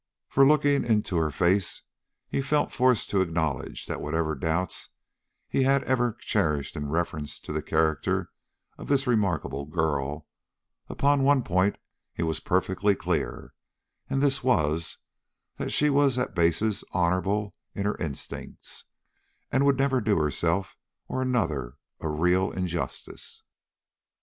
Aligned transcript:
For, 0.29 0.47
looking 0.47 0.83
in 0.83 1.03
her 1.11 1.29
face, 1.29 1.83
he 2.27 2.41
felt 2.41 2.71
forced 2.71 3.11
to 3.11 3.21
acknowledge 3.21 3.85
that 3.85 4.01
whatever 4.01 4.33
doubts 4.33 4.89
he 5.47 5.61
had 5.61 5.83
ever 5.83 6.13
cherished 6.19 6.75
in 6.75 6.89
reference 6.89 7.39
to 7.39 7.53
the 7.53 7.61
character 7.61 8.31
of 8.79 8.87
this 8.87 9.05
remarkable 9.05 9.65
girl, 9.67 10.25
upon 10.89 11.21
one 11.21 11.43
point 11.43 11.77
he 12.11 12.23
was 12.23 12.39
perfectly 12.39 12.95
clear, 12.95 13.53
and 14.09 14.23
this 14.23 14.43
was, 14.43 14.97
that 15.57 15.71
she 15.71 15.91
was 15.91 16.17
at 16.17 16.33
basis 16.33 16.83
honorable 16.93 17.53
in 17.75 17.85
her 17.85 17.95
instincts, 17.97 18.85
and 19.51 19.67
would 19.67 19.77
never 19.77 20.01
do 20.01 20.17
herself 20.17 20.75
or 21.07 21.21
another 21.21 21.75
a 21.99 22.09
real 22.09 22.49
injustice. 22.49 23.43